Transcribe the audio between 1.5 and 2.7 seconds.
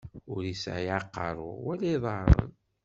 wala iḍaṛṛen.